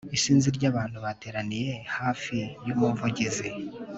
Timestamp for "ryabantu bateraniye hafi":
0.57-2.37